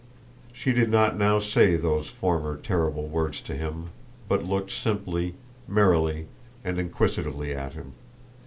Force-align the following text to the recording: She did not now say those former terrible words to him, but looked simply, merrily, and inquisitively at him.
She 0.51 0.73
did 0.73 0.89
not 0.89 1.15
now 1.15 1.37
say 1.37 1.75
those 1.75 2.07
former 2.07 2.57
terrible 2.57 3.05
words 3.05 3.39
to 3.41 3.55
him, 3.55 3.91
but 4.27 4.43
looked 4.43 4.71
simply, 4.71 5.35
merrily, 5.67 6.25
and 6.63 6.79
inquisitively 6.79 7.53
at 7.53 7.73
him. 7.73 7.91